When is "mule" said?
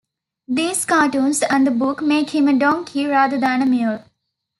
3.67-4.03